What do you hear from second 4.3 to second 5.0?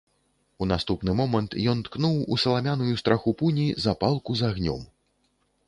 з агнём.